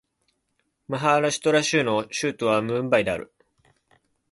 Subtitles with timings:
[0.87, 3.31] マハーラーシュトラ州の州都はムンバイである